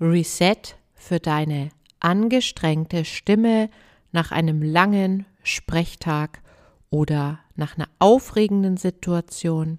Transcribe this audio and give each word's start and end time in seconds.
Reset 0.00 0.76
für 0.94 1.20
deine 1.20 1.70
angestrengte 2.00 3.04
Stimme 3.04 3.70
nach 4.12 4.30
einem 4.30 4.62
langen 4.62 5.24
Sprechtag 5.42 6.42
oder 6.90 7.40
nach 7.54 7.76
einer 7.76 7.88
aufregenden 7.98 8.76
Situation 8.76 9.78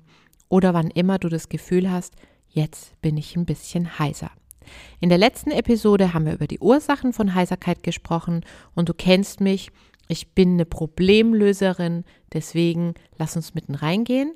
oder 0.50 0.74
wann 0.74 0.90
immer 0.90 1.20
du 1.20 1.30
das 1.30 1.50
Gefühl 1.50 1.92
hast, 1.92 2.16
jetzt 2.50 3.00
bin 3.02 3.18
ich 3.18 3.36
ein 3.36 3.46
bisschen 3.46 4.00
heiser. 4.00 4.32
In 5.00 5.09
der 5.09 5.18
letzten 5.18 5.52
Episode 5.52 6.14
haben 6.14 6.25
wir 6.25 6.34
über 6.34 6.47
die 6.47 6.59
Ursachen 6.59 7.13
von 7.13 7.36
Heiserkeit 7.36 7.84
gesprochen 7.84 8.43
und 8.73 8.89
du 8.89 8.93
kennst 8.93 9.39
mich, 9.39 9.70
ich 10.07 10.34
bin 10.34 10.54
eine 10.54 10.65
Problemlöserin, 10.65 12.05
deswegen 12.34 12.95
lass 13.18 13.36
uns 13.36 13.54
mitten 13.54 13.75
reingehen. 13.75 14.34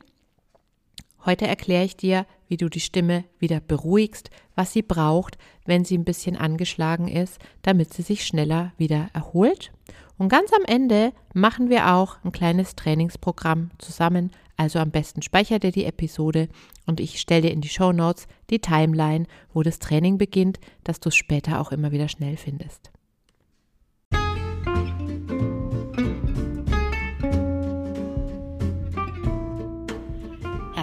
Heute 1.26 1.46
erkläre 1.46 1.86
ich 1.86 1.96
dir, 1.96 2.26
wie 2.48 2.58
du 2.58 2.68
die 2.68 2.80
Stimme 2.80 3.26
wieder 3.38 3.60
beruhigst, 3.60 4.32
was 4.56 4.74
sie 4.74 4.82
braucht, 4.82 5.38
wenn 5.66 5.86
sie 5.86 5.98
ein 5.98 6.04
bisschen 6.04 6.36
angeschlagen 6.36 7.08
ist, 7.08 7.40
damit 7.62 7.94
sie 7.94 8.02
sich 8.02 8.26
schneller 8.26 8.74
wieder 8.78 9.10
erholt. 9.14 9.72
Und 10.18 10.30
ganz 10.30 10.52
am 10.54 10.66
Ende 10.66 11.14
machen 11.34 11.70
wir 11.70 11.94
auch 11.94 12.18
ein 12.24 12.32
kleines 12.32 12.76
Trainingsprogramm 12.76 13.72
zusammen. 13.78 14.32
Also 14.58 14.80
am 14.80 14.92
besten 14.92 15.22
speicher 15.22 15.60
dir 15.60 15.72
die 15.72 15.86
Episode 15.86 16.50
und 16.86 17.00
ich 17.00 17.20
stelle 17.20 17.44
dir 17.44 17.52
in 17.52 17.62
die 17.62 17.70
Show 17.70 17.92
Notes 17.92 18.28
die 18.50 18.60
Timeline, 18.60 19.26
wo 19.54 19.64
das 19.64 19.80
Training 19.80 20.18
beginnt, 20.18 20.60
dass 20.84 21.00
du 21.00 21.10
es 21.10 21.16
später 21.16 21.60
auch 21.60 21.72
immer 21.72 21.92
wieder 21.92 22.08
schnell 22.08 22.38
findest. 22.38 22.92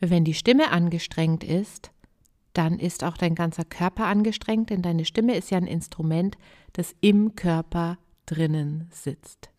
Wenn 0.00 0.24
die 0.24 0.34
Stimme 0.34 0.72
angestrengt 0.72 1.44
ist, 1.44 1.92
dann 2.52 2.78
ist 2.78 3.04
auch 3.04 3.16
dein 3.16 3.34
ganzer 3.34 3.64
Körper 3.64 4.06
angestrengt, 4.06 4.70
denn 4.70 4.82
deine 4.82 5.04
Stimme 5.04 5.36
ist 5.36 5.50
ja 5.50 5.58
ein 5.58 5.66
Instrument, 5.66 6.36
das 6.72 6.96
im 7.00 7.36
Körper 7.36 7.98
drinnen 8.26 8.88
sitzt. 8.90 9.50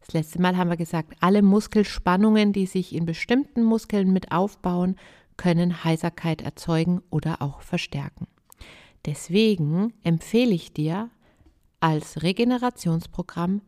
Das 0.00 0.12
letzte 0.12 0.40
Mal 0.40 0.56
haben 0.56 0.70
wir 0.70 0.76
gesagt, 0.76 1.14
alle 1.20 1.42
Muskelspannungen, 1.42 2.52
die 2.52 2.66
sich 2.66 2.94
in 2.94 3.06
bestimmten 3.06 3.62
Muskeln 3.62 4.12
mit 4.12 4.30
aufbauen, 4.30 4.96
können 5.36 5.84
Heiserkeit 5.84 6.42
erzeugen 6.42 7.02
oder 7.10 7.42
auch 7.42 7.62
verstärken. 7.62 8.26
Deswegen 9.04 9.92
empfehle 10.04 10.54
ich 10.54 10.72
dir 10.72 11.10
als 11.80 12.22
Regenerationsprogramm 12.22 13.62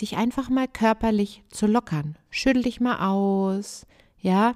dich 0.00 0.16
einfach 0.16 0.48
mal 0.48 0.68
körperlich 0.68 1.42
zu 1.48 1.66
lockern. 1.66 2.16
Schüttel 2.30 2.62
dich 2.62 2.80
mal 2.80 3.06
aus, 3.08 3.86
ja, 4.18 4.54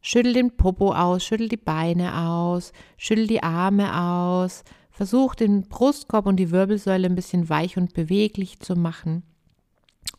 schüttel 0.00 0.32
den 0.32 0.56
Popo 0.56 0.92
aus, 0.92 1.24
schüttel 1.24 1.48
die 1.48 1.56
Beine 1.56 2.18
aus, 2.26 2.72
schüttel 2.96 3.26
die 3.26 3.42
Arme 3.42 4.00
aus, 4.00 4.64
versuch 4.90 5.34
den 5.34 5.68
Brustkorb 5.68 6.26
und 6.26 6.36
die 6.36 6.50
Wirbelsäule 6.50 7.06
ein 7.06 7.14
bisschen 7.14 7.48
weich 7.48 7.76
und 7.76 7.94
beweglich 7.94 8.60
zu 8.60 8.74
machen. 8.76 9.22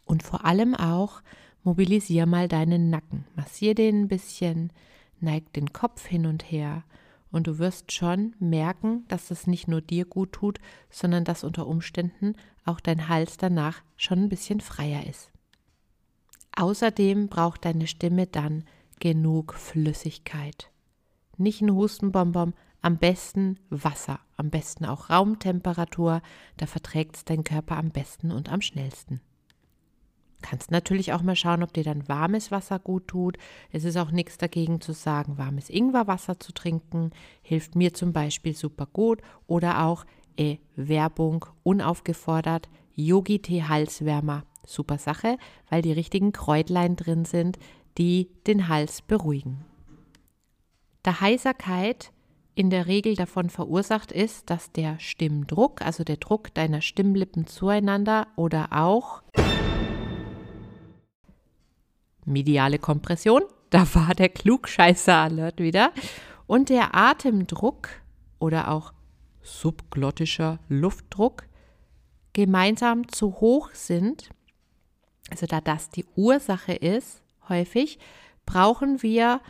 Und 0.05 0.23
vor 0.23 0.45
allem 0.45 0.75
auch 0.75 1.21
mobilisier 1.63 2.25
mal 2.25 2.47
deinen 2.47 2.89
Nacken. 2.89 3.25
Massier 3.35 3.75
den 3.75 4.03
ein 4.03 4.07
bisschen, 4.07 4.71
neig 5.19 5.53
den 5.53 5.73
Kopf 5.73 6.05
hin 6.05 6.25
und 6.25 6.51
her 6.51 6.83
und 7.31 7.47
du 7.47 7.59
wirst 7.59 7.91
schon 7.91 8.35
merken, 8.39 9.05
dass 9.07 9.29
das 9.29 9.47
nicht 9.47 9.67
nur 9.67 9.81
dir 9.81 10.05
gut 10.05 10.33
tut, 10.33 10.59
sondern 10.89 11.23
dass 11.23 11.43
unter 11.43 11.65
Umständen 11.65 12.35
auch 12.65 12.79
dein 12.79 13.07
Hals 13.07 13.37
danach 13.37 13.81
schon 13.97 14.19
ein 14.19 14.29
bisschen 14.29 14.61
freier 14.61 15.05
ist. 15.07 15.31
Außerdem 16.55 17.27
braucht 17.27 17.65
deine 17.65 17.87
Stimme 17.87 18.27
dann 18.27 18.65
genug 18.99 19.53
Flüssigkeit. 19.53 20.69
Nicht 21.37 21.61
ein 21.61 21.73
Hustenbonbon, 21.73 22.53
am 22.81 22.97
besten 22.97 23.59
Wasser, 23.69 24.19
am 24.37 24.49
besten 24.49 24.85
auch 24.85 25.09
Raumtemperatur, 25.09 26.21
da 26.57 26.65
verträgt 26.65 27.15
es 27.15 27.25
dein 27.25 27.43
Körper 27.43 27.77
am 27.77 27.91
besten 27.91 28.31
und 28.31 28.51
am 28.51 28.61
schnellsten. 28.61 29.21
Kannst 30.41 30.71
natürlich 30.71 31.13
auch 31.13 31.21
mal 31.21 31.35
schauen, 31.35 31.61
ob 31.61 31.73
dir 31.73 31.83
dann 31.83 32.07
warmes 32.07 32.49
Wasser 32.51 32.79
gut 32.79 33.07
tut. 33.07 33.37
Es 33.71 33.83
ist 33.83 33.97
auch 33.97 34.11
nichts 34.11 34.37
dagegen 34.37 34.81
zu 34.81 34.93
sagen, 34.93 35.37
warmes 35.37 35.69
Ingwerwasser 35.69 36.39
zu 36.39 36.51
trinken. 36.51 37.11
Hilft 37.43 37.75
mir 37.75 37.93
zum 37.93 38.11
Beispiel 38.11 38.55
super 38.55 38.87
gut. 38.87 39.21
Oder 39.45 39.85
auch 39.85 40.03
äh, 40.37 40.57
Werbung 40.75 41.45
unaufgefordert, 41.63 42.69
Yogi-Tee-Halswärmer. 42.95 44.43
Super 44.65 44.97
Sache, 44.97 45.37
weil 45.69 45.81
die 45.81 45.91
richtigen 45.91 46.31
Kräutlein 46.31 46.95
drin 46.95 47.25
sind, 47.25 47.57
die 47.97 48.29
den 48.47 48.67
Hals 48.67 49.01
beruhigen. 49.01 49.65
Da 51.03 51.19
Heiserkeit 51.19 52.11
in 52.53 52.69
der 52.69 52.85
Regel 52.85 53.15
davon 53.15 53.49
verursacht 53.49 54.11
ist, 54.11 54.49
dass 54.49 54.71
der 54.71 54.99
Stimmdruck, 54.99 55.81
also 55.81 56.03
der 56.03 56.17
Druck 56.17 56.53
deiner 56.53 56.81
Stimmlippen 56.81 57.47
zueinander 57.47 58.27
oder 58.35 58.69
auch 58.71 59.23
mediale 62.25 62.77
Kompression, 62.77 63.41
da 63.69 63.87
war 63.95 64.13
der 64.13 64.29
Klugscheißer-Alert 64.29 65.59
wieder. 65.59 65.91
Und 66.45 66.69
der 66.69 66.93
Atemdruck 66.93 67.89
oder 68.39 68.69
auch 68.69 68.93
subglottischer 69.41 70.59
Luftdruck 70.69 71.43
gemeinsam 72.33 73.07
zu 73.09 73.41
hoch 73.41 73.71
sind, 73.73 74.29
also 75.29 75.45
da 75.45 75.61
das 75.61 75.89
die 75.89 76.05
Ursache 76.15 76.73
ist, 76.73 77.21
häufig, 77.49 77.99
brauchen 78.45 79.01
wir 79.01 79.41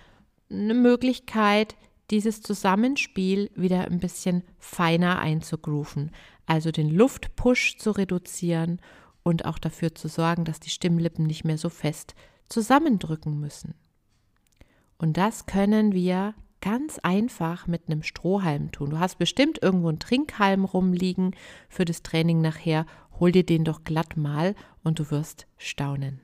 eine 0.49 0.73
Möglichkeit, 0.73 1.75
dieses 2.09 2.41
Zusammenspiel 2.41 3.49
wieder 3.55 3.85
ein 3.85 3.99
bisschen 3.99 4.43
feiner 4.59 5.19
einzugrooven, 5.19 6.11
also 6.45 6.71
den 6.71 6.89
Luftpush 6.89 7.77
zu 7.77 7.91
reduzieren 7.91 8.81
und 9.23 9.45
auch 9.45 9.57
dafür 9.57 9.95
zu 9.95 10.07
sorgen, 10.07 10.43
dass 10.43 10.59
die 10.59 10.69
Stimmlippen 10.69 11.25
nicht 11.25 11.45
mehr 11.45 11.57
so 11.57 11.69
fest 11.69 12.15
zusammendrücken 12.49 13.39
müssen. 13.39 13.75
Und 14.97 15.17
das 15.17 15.45
können 15.45 15.93
wir 15.93 16.35
ganz 16.61 16.99
einfach 16.99 17.67
mit 17.67 17.83
einem 17.87 18.03
Strohhalm 18.03 18.71
tun. 18.71 18.91
Du 18.91 18.99
hast 18.99 19.17
bestimmt 19.17 19.61
irgendwo 19.61 19.89
einen 19.89 19.99
Trinkhalm 19.99 20.63
rumliegen 20.63 21.35
für 21.67 21.85
das 21.85 22.03
Training 22.03 22.41
nachher. 22.41 22.85
Hol 23.19 23.31
dir 23.31 23.45
den 23.45 23.65
doch 23.65 23.83
glatt 23.83 24.15
mal 24.15 24.55
und 24.83 24.99
du 24.99 25.11
wirst 25.11 25.47
staunen. 25.57 26.21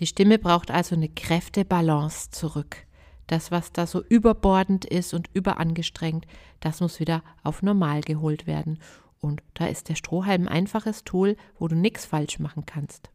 Die 0.00 0.06
Stimme 0.06 0.38
braucht 0.38 0.70
also 0.70 0.94
eine 0.94 1.08
Kräftebalance 1.08 2.30
zurück. 2.30 2.86
Das, 3.26 3.50
was 3.50 3.72
da 3.72 3.86
so 3.86 4.02
überbordend 4.02 4.84
ist 4.84 5.14
und 5.14 5.30
überangestrengt, 5.32 6.26
das 6.60 6.80
muss 6.80 7.00
wieder 7.00 7.22
auf 7.42 7.62
normal 7.62 8.02
geholt 8.02 8.46
werden. 8.46 8.78
Und 9.20 9.42
da 9.54 9.66
ist 9.66 9.88
der 9.88 9.94
Strohhalm 9.94 10.42
ein 10.42 10.48
einfaches 10.48 11.04
Tool, 11.04 11.36
wo 11.58 11.68
du 11.68 11.76
nichts 11.76 12.04
falsch 12.04 12.38
machen 12.38 12.66
kannst. 12.66 13.08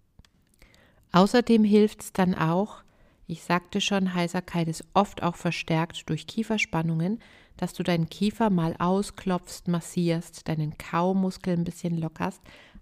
Außerdem 1.12 1.64
hilft 1.64 2.02
es 2.02 2.14
dann 2.14 2.34
auch, 2.34 2.84
ich 3.30 3.44
sagte 3.44 3.80
schon, 3.80 4.16
Heiserkeit 4.16 4.68
ist 4.68 4.84
oft 4.96 5.22
auch 5.22 5.36
verstärkt 5.36 6.10
durch 6.10 6.26
Kieferspannungen, 6.26 7.20
dass 7.58 7.74
du 7.74 7.84
deinen 7.84 8.10
Kiefer 8.10 8.50
mal 8.50 8.76
ausklopfst, 8.80 9.68
massierst, 9.68 10.48
deinen 10.48 10.80
Kaumuskel 10.80 11.54
ein 11.54 11.64
bisschen 11.64 11.96
lockerst, 11.96 12.42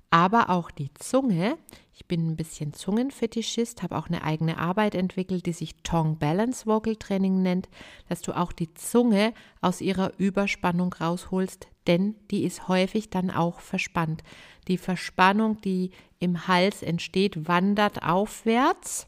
aber 0.10 0.50
auch 0.50 0.72
die 0.72 0.94
Zunge. 0.94 1.58
Ich 1.94 2.06
bin 2.06 2.30
ein 2.30 2.38
bisschen 2.38 2.72
Zungenfetischist, 2.72 3.84
habe 3.84 3.98
auch 3.98 4.08
eine 4.08 4.24
eigene 4.24 4.58
Arbeit 4.58 4.96
entwickelt, 4.96 5.46
die 5.48 5.52
sich 5.52 5.76
Tongue 5.84 6.16
Balance 6.16 6.66
Vocal 6.66 6.96
Training 6.96 7.42
nennt, 7.42 7.68
dass 8.08 8.22
du 8.22 8.32
auch 8.32 8.54
die 8.54 8.74
Zunge 8.74 9.34
aus 9.60 9.82
ihrer 9.82 10.18
Überspannung 10.18 10.94
rausholst, 10.94 11.68
denn 11.88 12.16
die 12.32 12.46
ist 12.46 12.70
häufig 12.70 13.10
dann 13.10 13.32
auch 13.32 13.60
verspannt. 13.60 14.24
Die 14.70 14.78
Verspannung, 14.78 15.60
die 15.60 15.92
im 16.20 16.48
Hals 16.48 16.84
entsteht, 16.84 17.50
wandert 17.50 18.04
aufwärts 18.04 19.08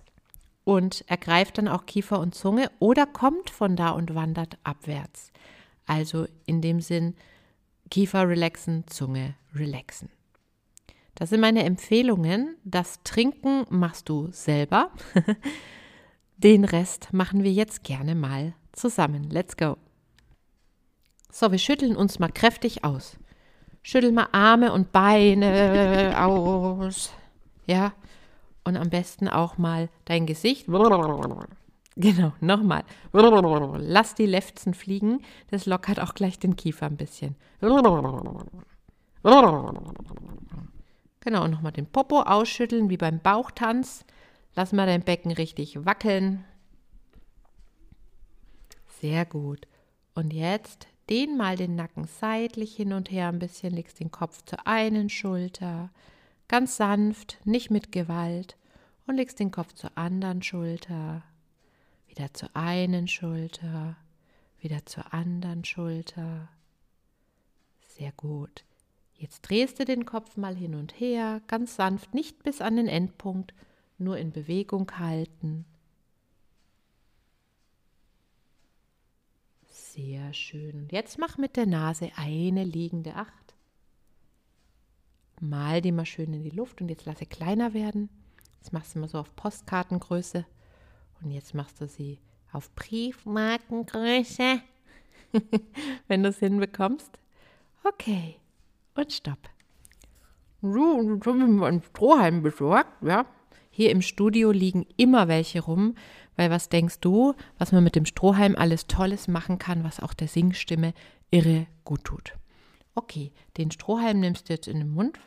und 0.69 1.04
ergreift 1.07 1.57
dann 1.57 1.68
auch 1.68 1.88
Kiefer 1.88 2.19
und 2.19 2.36
Zunge 2.36 2.69
oder 2.77 3.07
kommt 3.07 3.50
von 3.50 3.75
da 3.75 3.89
und 3.89 4.13
wandert 4.13 4.60
abwärts. 4.63 5.31
Also 5.88 6.27
in 6.45 6.62
dem 6.62 6.80
Sinn 6.80 7.16
Kiefer 7.89 8.30
relaxen, 8.30 8.86
Zunge 8.86 9.33
relaxen. 9.56 10.12
Das 11.16 11.31
sind 11.31 11.42
meine 11.42 11.63
Empfehlungen. 11.63 12.56
Das 12.63 13.01
Trinken 13.04 13.66
machst 13.69 14.10
du 14.10 14.30
selber. 14.31 14.92
Den 16.38 16.66
Rest 16.66 17.13
machen 17.13 17.44
wir 17.44 17.51
jetzt 17.51 17.83
gerne 17.83 18.13
mal 18.13 18.54
zusammen. 18.71 19.24
Let's 19.24 19.57
go. 19.57 19.75
So, 21.31 21.51
wir 21.51 21.57
schütteln 21.57 21.95
uns 21.95 22.19
mal 22.19 22.31
kräftig 22.31 22.83
aus. 22.83 23.18
Schüttel 23.81 24.12
mal 24.12 24.27
Arme 24.33 24.71
und 24.71 24.92
Beine 24.92 26.13
aus. 26.24 27.12
Ja. 27.66 27.94
Und 28.69 28.77
am 28.77 28.92
besten 28.92 29.27
auch 29.27 29.57
mal 29.57 29.89
dein 30.06 30.27
Gesicht. 30.27 30.68
Genau, 31.95 32.31
nochmal. 32.39 32.83
Lass 33.12 34.16
die 34.16 34.25
Lefzen 34.25 34.74
fliegen. 34.74 35.21
Das 35.50 35.66
lockert 35.66 36.00
auch 36.00 36.13
gleich 36.13 36.39
den 36.39 36.56
Kiefer 36.56 36.86
ein 36.86 36.95
bisschen. 36.95 37.36
Genau, 41.19 41.44
und 41.44 41.51
nochmal 41.51 41.74
den 41.74 41.88
Popo 41.88 42.21
ausschütteln, 42.21 42.89
wie 42.89 42.95
beim 42.95 43.19
Bauchtanz. 43.19 44.06
Lass 44.56 44.71
mal 44.71 44.86
dein 44.86 45.01
Becken 45.01 45.31
richtig 45.31 45.83
wackeln. 45.83 46.45
Sehr 49.01 49.25
gut. 49.25 49.68
Und 50.13 50.31
jetzt 50.31 50.88
dehn 51.10 51.36
mal 51.36 51.57
den 51.57 51.75
Nacken 51.75 52.06
seitlich 52.06 52.75
hin 52.75 52.94
und 52.94 53.12
her 53.12 53.27
ein 53.27 53.39
bisschen, 53.39 53.74
legst 53.74 54.00
den 54.00 54.12
Kopf 54.12 54.42
zur 54.45 54.66
einen 54.68 55.10
Schulter, 55.10 55.89
ganz 56.48 56.77
sanft, 56.77 57.39
nicht 57.45 57.71
mit 57.71 57.92
Gewalt, 57.92 58.57
und 59.09 59.15
legst 59.15 59.39
den 59.39 59.50
Kopf 59.50 59.73
zur 59.73 59.97
anderen 59.97 60.44
Schulter, 60.44 61.23
wieder 62.07 62.31
zur 62.31 62.56
einen 62.56 63.07
Schulter, 63.07 63.97
wieder 64.59 64.85
zur 64.85 65.13
anderen 65.13 65.65
Schulter. 65.65 66.47
Sehr 67.88 68.11
gut. 68.11 68.63
Jetzt 69.15 69.41
drehst 69.41 69.79
du 69.79 69.85
den 69.85 70.06
Kopf 70.06 70.38
mal 70.38 70.56
hin 70.56 70.75
und 70.75 71.00
her, 71.00 71.41
ganz 71.47 71.75
sanft, 71.75 72.13
nicht 72.13 72.44
bis 72.44 72.61
an 72.61 72.75
den 72.75 72.88
Endpunkt, 72.88 73.56
nur 73.97 74.17
in 74.19 74.31
Bewegung 74.31 74.91
halten. 75.00 75.65
Sehr 79.65 80.33
schön. 80.33 80.88
Jetzt 80.91 81.17
mach 81.17 81.39
mit 81.39 81.57
der 81.57 81.65
Nase 81.65 82.11
eine 82.15 82.63
liegende 82.63 83.15
Acht. 83.15 83.56
Mal 85.41 85.81
die 85.81 85.91
mal 85.91 86.06
schön 86.06 86.31
in 86.31 86.44
die 86.44 86.51
Luft 86.51 86.79
und 86.79 86.89
jetzt 86.89 87.06
lasse 87.06 87.25
kleiner 87.25 87.73
werden. 87.73 88.09
Das 88.61 88.71
machst 88.71 88.95
du 88.95 89.00
mal 89.00 89.07
so 89.07 89.19
auf 89.19 89.35
Postkartengröße. 89.35 90.45
Und 91.21 91.31
jetzt 91.31 91.53
machst 91.53 91.81
du 91.81 91.88
sie 91.88 92.19
auf 92.51 92.73
Briefmarkengröße, 92.75 94.61
wenn 96.07 96.23
du 96.23 96.29
es 96.29 96.39
hinbekommst. 96.39 97.19
Okay, 97.83 98.35
und 98.95 99.11
stopp. 99.11 99.39
So, 100.61 101.01
jetzt 101.01 101.25
haben 101.25 101.39
wir 101.39 101.47
mal 101.47 101.67
einen 101.67 101.83
Strohhalm 101.83 102.41
besorgt, 102.41 103.01
ja. 103.01 103.25
Hier 103.71 103.91
im 103.91 104.01
Studio 104.01 104.51
liegen 104.51 104.85
immer 104.97 105.27
welche 105.27 105.61
rum, 105.61 105.95
weil 106.35 106.50
was 106.50 106.69
denkst 106.69 107.00
du, 107.00 107.33
was 107.57 107.71
man 107.71 107.83
mit 107.83 107.95
dem 107.95 108.06
Strohhalm 108.06 108.56
alles 108.57 108.88
Tolles 108.88 109.27
machen 109.27 109.57
kann, 109.57 109.83
was 109.83 110.01
auch 110.01 110.13
der 110.13 110.27
Singstimme 110.27 110.94
irre 111.31 111.67
gut 111.85 112.03
tut. 112.03 112.33
Okay, 112.95 113.31
den 113.57 113.71
Strohhalm 113.71 114.19
nimmst 114.19 114.50
du 114.50 114.53
jetzt 114.53 114.67
in 114.67 114.79
den 114.79 114.89
Mund. 114.89 115.17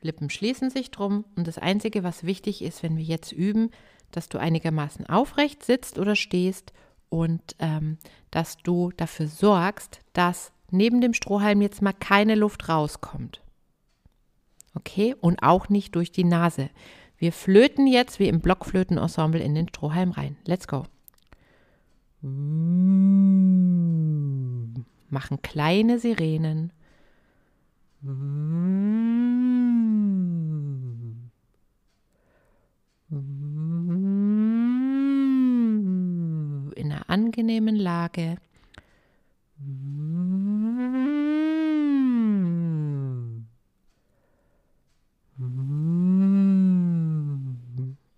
Lippen 0.00 0.30
schließen 0.30 0.70
sich 0.70 0.90
drum 0.90 1.24
und 1.36 1.46
das 1.46 1.58
Einzige, 1.58 2.04
was 2.04 2.24
wichtig 2.24 2.62
ist, 2.62 2.82
wenn 2.82 2.96
wir 2.96 3.04
jetzt 3.04 3.32
üben, 3.32 3.70
dass 4.10 4.28
du 4.28 4.38
einigermaßen 4.38 5.06
aufrecht 5.06 5.64
sitzt 5.64 5.98
oder 5.98 6.16
stehst 6.16 6.72
und 7.08 7.56
ähm, 7.58 7.98
dass 8.30 8.56
du 8.58 8.92
dafür 8.96 9.26
sorgst, 9.28 10.00
dass 10.12 10.52
neben 10.70 11.00
dem 11.00 11.14
Strohhalm 11.14 11.62
jetzt 11.62 11.82
mal 11.82 11.92
keine 11.92 12.34
Luft 12.34 12.68
rauskommt. 12.68 13.40
Okay? 14.74 15.14
Und 15.20 15.42
auch 15.42 15.68
nicht 15.68 15.94
durch 15.96 16.12
die 16.12 16.24
Nase. 16.24 16.70
Wir 17.16 17.32
flöten 17.32 17.86
jetzt 17.86 18.20
wie 18.20 18.28
im 18.28 18.40
Blockflötenensemble 18.40 19.40
in 19.40 19.54
den 19.54 19.68
Strohhalm 19.68 20.12
rein. 20.12 20.36
Let's 20.44 20.68
go. 20.68 20.84
Machen 25.10 25.42
kleine 25.42 25.98
Sirenen. 25.98 26.72
In 36.78 36.92
einer 36.92 37.10
angenehmen 37.10 37.74
Lage. 37.74 38.36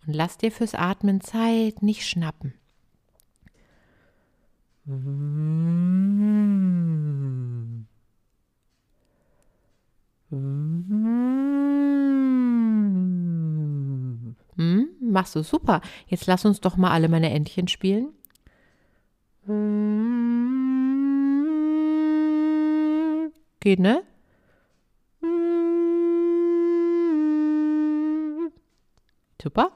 Und 0.06 0.14
lass 0.14 0.36
dir 0.36 0.52
fürs 0.52 0.74
Atmen 0.74 1.22
Zeit, 1.22 1.82
nicht 1.82 2.06
schnappen. 2.06 2.52
Hm, 14.56 14.88
machst 15.00 15.34
du 15.34 15.42
super. 15.42 15.80
Jetzt 16.08 16.26
lass 16.26 16.44
uns 16.44 16.60
doch 16.60 16.76
mal 16.76 16.90
alle 16.90 17.08
meine 17.08 17.30
Entchen 17.30 17.66
spielen. 17.66 18.12
Geht, 23.60 23.78
ne? 23.78 24.02
Super. 29.40 29.70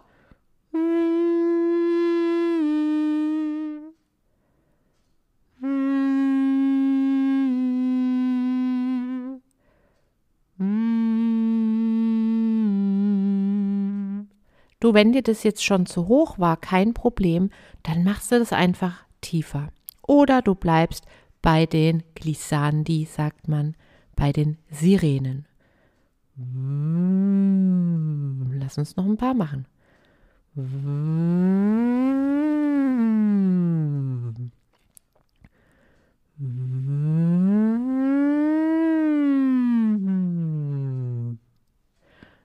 Du, 14.81 14.93
wenn 14.93 15.13
dir 15.13 15.23
das 15.23 15.45
jetzt 15.45 15.65
schon 15.65 15.87
zu 15.87 16.09
hoch 16.09 16.39
war, 16.39 16.59
kein 16.59 16.93
Problem, 16.93 17.51
dann 17.83 18.05
machst 18.05 18.33
du 18.33 18.39
das 18.39 18.53
einfach 18.53 19.05
tiefer. 19.23 19.69
Oder 20.07 20.43
du 20.43 20.55
bleibst 20.55 21.07
bei 21.45 21.67
den 21.67 22.03
Glissandi, 22.15 23.05
sagt 23.05 23.49
man, 23.49 23.77
bei 24.17 24.33
den 24.33 24.57
Sirenen. 24.71 25.45
Lass 28.59 28.79
uns 28.79 28.97
noch 28.97 29.05
ein 29.05 29.19
paar 29.19 29.35
machen. 29.35 29.67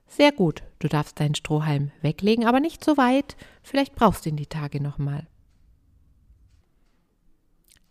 Sehr 0.08 0.34
gut. 0.34 0.64
Du 0.80 0.90
darfst 0.90 1.22
deinen 1.22 1.36
Strohhalm 1.36 1.92
weglegen, 2.02 2.46
aber 2.46 2.60
nicht 2.60 2.84
so 2.84 2.98
weit. 2.98 3.38
Vielleicht 3.64 3.96
brauchst 3.96 4.26
du 4.26 4.30
ihn 4.30 4.36
die 4.36 4.48
Tage 4.48 4.84
nochmal. 4.84 5.26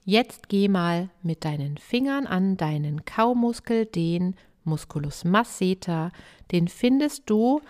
Jetzt 0.08 0.48
geh 0.48 0.68
mal 0.68 1.10
mit 1.22 1.44
deinen 1.44 1.76
Fingern 1.76 2.26
an 2.26 2.56
deinen 2.56 3.04
Kaumuskel, 3.04 3.84
den 3.84 4.36
Musculus 4.64 5.24
masseter. 5.24 6.12
Den 6.50 6.68
findest 6.68 7.28
du 7.28 7.60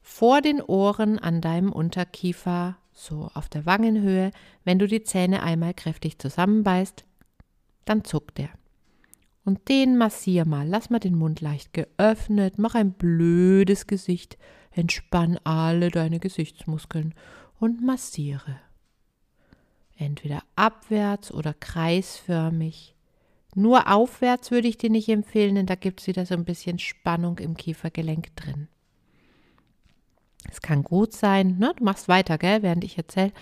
vor 0.00 0.40
den 0.40 0.62
Ohren 0.62 1.18
an 1.18 1.40
deinem 1.40 1.72
Unterkiefer, 1.72 2.76
so 2.92 3.28
auf 3.34 3.48
der 3.48 3.66
Wangenhöhe. 3.66 4.30
Wenn 4.62 4.78
du 4.78 4.86
die 4.86 5.02
Zähne 5.02 5.42
einmal 5.42 5.74
kräftig 5.74 6.20
zusammenbeißt, 6.20 7.04
dann 7.84 8.04
zuckt 8.04 8.38
er. 8.38 8.50
Und 9.44 9.68
den 9.68 9.98
massier 9.98 10.44
mal. 10.46 10.68
Lass 10.68 10.90
mal 10.90 11.00
den 11.00 11.18
Mund 11.18 11.40
leicht 11.40 11.72
geöffnet. 11.72 12.58
Mach 12.58 12.76
ein 12.76 12.92
blödes 12.92 13.88
Gesicht. 13.88 14.38
Entspann 14.70 15.36
alle 15.42 15.90
deine 15.90 16.20
Gesichtsmuskeln 16.20 17.12
und 17.58 17.82
massiere. 17.84 18.60
Entweder 19.98 20.42
abwärts 20.56 21.32
oder 21.32 21.52
kreisförmig. 21.54 22.94
Nur 23.54 23.92
aufwärts 23.92 24.50
würde 24.50 24.68
ich 24.68 24.78
dir 24.78 24.90
nicht 24.90 25.08
empfehlen, 25.08 25.56
denn 25.56 25.66
da 25.66 25.74
gibt 25.74 26.00
es 26.00 26.06
wieder 26.06 26.24
so 26.24 26.34
ein 26.34 26.44
bisschen 26.44 26.78
Spannung 26.78 27.38
im 27.38 27.56
Kiefergelenk 27.56 28.34
drin. 28.36 28.68
Es 30.50 30.62
kann 30.62 30.84
gut 30.84 31.12
sein, 31.12 31.58
ne, 31.58 31.72
du 31.76 31.84
machst 31.84 32.08
weiter, 32.08 32.38
gell, 32.38 32.62
während 32.62 32.84
ich 32.84 32.96
erzähle. 32.96 33.32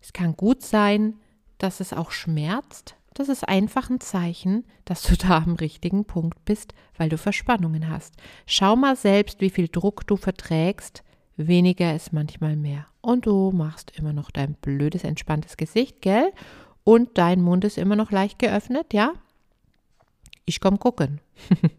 Es 0.00 0.12
kann 0.12 0.36
gut 0.36 0.62
sein, 0.62 1.14
dass 1.58 1.80
es 1.80 1.92
auch 1.92 2.12
schmerzt, 2.12 2.96
das 3.16 3.30
ist 3.30 3.48
einfach 3.48 3.88
ein 3.88 4.00
Zeichen, 4.00 4.64
dass 4.84 5.02
du 5.02 5.16
da 5.26 5.38
am 5.38 5.54
richtigen 5.54 6.04
Punkt 6.04 6.44
bist, 6.44 6.74
weil 6.98 7.08
du 7.08 7.16
Verspannungen 7.16 7.88
hast. 7.88 8.14
Schau 8.46 8.76
mal 8.76 8.94
selbst, 8.94 9.40
wie 9.40 9.50
viel 9.50 9.68
Druck 9.68 10.06
du 10.06 10.16
verträgst. 10.16 11.02
Weniger 11.36 11.94
ist 11.94 12.12
manchmal 12.12 12.56
mehr. 12.56 12.86
Und 13.02 13.26
du 13.26 13.52
machst 13.52 13.92
immer 13.96 14.12
noch 14.12 14.30
dein 14.30 14.54
blödes, 14.54 15.04
entspanntes 15.04 15.56
Gesicht, 15.56 16.00
gell? 16.00 16.32
Und 16.82 17.18
dein 17.18 17.42
Mund 17.42 17.64
ist 17.64 17.78
immer 17.78 17.96
noch 17.96 18.10
leicht 18.10 18.38
geöffnet, 18.38 18.94
ja? 18.94 19.12
Ich 20.44 20.60
komm 20.60 20.78
gucken. 20.78 21.20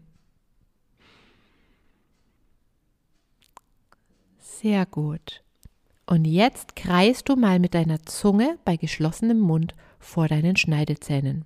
Sehr 4.38 4.86
gut. 4.86 5.42
Und 6.06 6.24
jetzt 6.24 6.76
kreist 6.76 7.28
du 7.28 7.36
mal 7.36 7.58
mit 7.58 7.74
deiner 7.74 8.02
Zunge 8.04 8.58
bei 8.64 8.76
geschlossenem 8.76 9.40
Mund 9.40 9.74
vor 9.98 10.28
deinen 10.28 10.56
Schneidezähnen. 10.56 11.44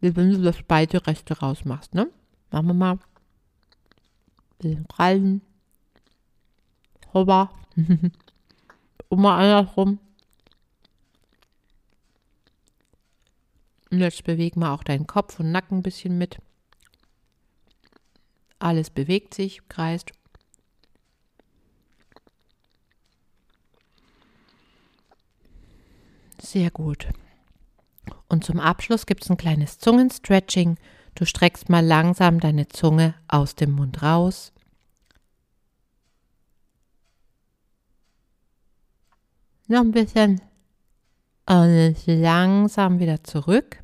wenn 0.00 0.30
du 0.30 0.42
das 0.42 0.56
Speisereste 0.56 1.38
rausmachst, 1.38 1.94
ne? 1.94 2.08
Machen 2.50 2.66
wir 2.68 2.74
mal. 2.74 2.98
Bisschen 4.58 4.86
krallen. 4.88 5.42
Rüber. 7.14 7.50
Und 9.08 9.20
mal 9.20 9.38
andersrum. 9.38 9.98
Und 13.90 14.00
jetzt 14.00 14.24
bewegen 14.24 14.60
wir 14.60 14.72
auch 14.72 14.84
deinen 14.84 15.06
Kopf 15.06 15.40
und 15.40 15.50
Nacken 15.50 15.78
ein 15.78 15.82
bisschen 15.82 16.18
mit. 16.18 16.38
Alles 18.58 18.90
bewegt 18.90 19.32
sich, 19.32 19.66
kreist. 19.68 20.12
Sehr 26.40 26.70
gut. 26.70 27.08
Und 28.28 28.44
zum 28.44 28.60
Abschluss 28.60 29.06
gibt 29.06 29.24
es 29.24 29.30
ein 29.30 29.36
kleines 29.36 29.78
Zungenstretching. 29.78 30.76
Du 31.14 31.24
streckst 31.24 31.68
mal 31.68 31.84
langsam 31.84 32.40
deine 32.40 32.68
Zunge 32.68 33.14
aus 33.26 33.54
dem 33.54 33.72
Mund 33.72 34.02
raus. 34.02 34.52
Noch 39.68 39.80
ein 39.80 39.92
bisschen. 39.92 40.40
Und 41.46 41.96
langsam 42.06 42.98
wieder 43.00 43.22
zurück. 43.22 43.82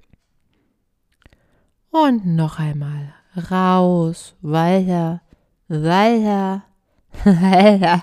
Und 1.90 2.26
noch 2.26 2.58
einmal 2.58 3.14
raus, 3.50 4.34
weiter, 4.40 5.20
weiter, 5.68 6.64
weiter, 7.24 8.02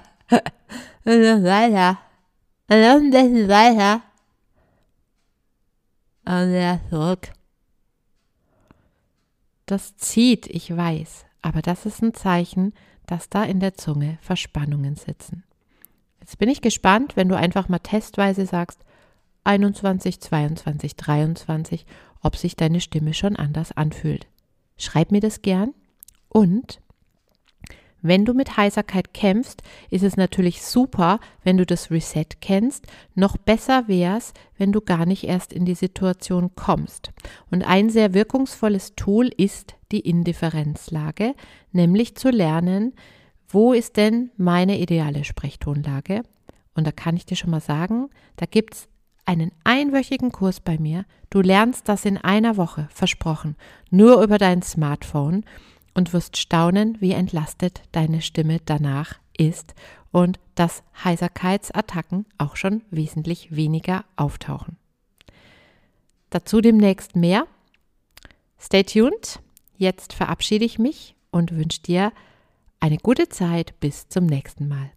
weiter, 1.03 1.97
und 2.69 2.77
ein 2.77 3.09
bisschen 3.09 3.49
weiter. 3.49 4.01
Und 6.25 6.49
wieder 6.53 6.79
zurück. 6.89 7.33
Das 9.65 9.97
zieht, 9.97 10.47
ich 10.47 10.75
weiß, 10.75 11.25
aber 11.41 11.61
das 11.61 11.87
ist 11.87 12.03
ein 12.03 12.13
Zeichen, 12.13 12.73
dass 13.07 13.29
da 13.29 13.43
in 13.43 13.59
der 13.59 13.73
Zunge 13.73 14.19
Verspannungen 14.21 14.95
sitzen. 14.95 15.43
Jetzt 16.21 16.37
bin 16.37 16.49
ich 16.49 16.61
gespannt, 16.61 17.15
wenn 17.15 17.27
du 17.27 17.35
einfach 17.35 17.67
mal 17.67 17.79
testweise 17.79 18.45
sagst, 18.45 18.79
21, 19.43 20.21
22, 20.21 20.95
23, 20.95 21.85
ob 22.21 22.35
sich 22.37 22.55
deine 22.55 22.79
Stimme 22.79 23.13
schon 23.13 23.35
anders 23.35 23.71
anfühlt. 23.71 24.27
Schreib 24.77 25.11
mir 25.11 25.19
das 25.19 25.41
gern. 25.41 25.73
Und 26.29 26.79
wenn 28.03 28.25
du 28.25 28.33
mit 28.33 28.57
Heiserkeit 28.57 29.13
kämpfst, 29.13 29.61
ist 29.91 30.03
es 30.03 30.17
natürlich 30.17 30.63
super, 30.63 31.19
wenn 31.43 31.57
du 31.57 31.65
das 31.65 31.91
Reset 31.91 32.25
kennst. 32.39 32.87
Noch 33.13 33.37
besser 33.37 33.87
wäre 33.87 34.17
es, 34.17 34.33
wenn 34.57 34.71
du 34.71 34.81
gar 34.81 35.05
nicht 35.05 35.23
erst 35.23 35.53
in 35.53 35.65
die 35.65 35.75
Situation 35.75 36.55
kommst. 36.55 37.11
Und 37.51 37.63
ein 37.63 37.89
sehr 37.89 38.13
wirkungsvolles 38.13 38.95
Tool 38.95 39.29
ist 39.37 39.75
die 39.91 39.99
Indifferenzlage, 39.99 41.35
nämlich 41.71 42.15
zu 42.15 42.29
lernen, 42.29 42.93
wo 43.53 43.73
ist 43.73 43.97
denn 43.97 44.31
meine 44.37 44.79
ideale 44.79 45.23
Sprechtonlage? 45.23 46.23
Und 46.73 46.87
da 46.87 46.91
kann 46.91 47.17
ich 47.17 47.25
dir 47.25 47.35
schon 47.35 47.51
mal 47.51 47.61
sagen, 47.61 48.09
da 48.37 48.45
gibt 48.45 48.75
es 48.75 48.87
einen 49.25 49.51
einwöchigen 49.63 50.31
Kurs 50.31 50.59
bei 50.59 50.77
mir. 50.77 51.05
Du 51.29 51.41
lernst 51.41 51.87
das 51.89 52.05
in 52.05 52.17
einer 52.17 52.57
Woche, 52.57 52.87
versprochen, 52.91 53.55
nur 53.89 54.21
über 54.23 54.37
dein 54.37 54.61
Smartphone 54.61 55.43
und 55.93 56.13
wirst 56.13 56.37
staunen, 56.37 56.97
wie 57.01 57.11
entlastet 57.11 57.83
deine 57.91 58.21
Stimme 58.21 58.59
danach 58.65 59.19
ist 59.37 59.73
und 60.11 60.39
dass 60.55 60.83
Heiserkeitsattacken 61.03 62.25
auch 62.37 62.55
schon 62.55 62.81
wesentlich 62.91 63.55
weniger 63.55 64.05
auftauchen. 64.15 64.77
Dazu 66.29 66.61
demnächst 66.61 67.15
mehr. 67.15 67.45
Stay 68.59 68.83
tuned. 68.83 69.39
Jetzt 69.77 70.13
verabschiede 70.13 70.65
ich 70.65 70.79
mich 70.79 71.15
und 71.31 71.55
wünsche 71.55 71.81
dir 71.81 72.11
eine 72.81 72.97
gute 72.97 73.29
Zeit. 73.29 73.79
Bis 73.79 74.09
zum 74.09 74.25
nächsten 74.25 74.67
Mal. 74.67 74.91